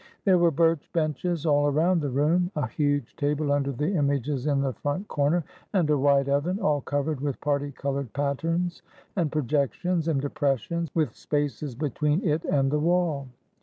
There 0.25 0.39
were 0.39 0.49
birch 0.49 0.89
benches 0.93 1.45
all 1.45 1.67
around 1.67 2.01
the 2.01 2.09
room, 2.09 2.49
a 2.55 2.65
huge 2.67 3.15
table 3.17 3.51
under 3.51 3.71
the 3.71 3.91
images 3.93 4.47
in 4.47 4.59
the 4.61 4.73
front 4.73 5.07
corner, 5.07 5.43
and 5.73 5.87
a 5.91 5.95
wide 5.99 6.27
oven, 6.27 6.59
all 6.59 6.81
covered 6.81 7.21
with 7.21 7.39
party 7.39 7.71
colored 7.71 8.11
patterns, 8.11 8.81
and 9.15 9.31
pro 9.31 9.43
jections, 9.43 10.07
and 10.07 10.19
depressions, 10.19 10.89
with 10.95 11.13
spaces 11.15 11.75
between 11.75 12.23
it 12.27 12.43
and 12.45 12.71
the 12.71 12.79
wall. 12.79 13.27